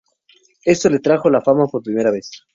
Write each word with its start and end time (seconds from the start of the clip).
Esto 0.65 0.89
le 0.89 0.97
trajo 0.97 1.27
a 1.27 1.31
la 1.31 1.41
fama 1.41 1.67
por 1.67 1.83
primera 1.83 2.09
vez. 2.09 2.31